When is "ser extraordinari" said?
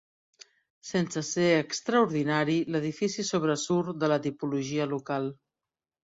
1.25-2.55